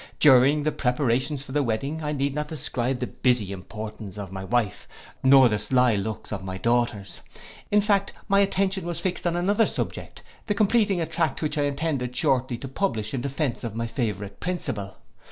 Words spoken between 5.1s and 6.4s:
nor the sly looks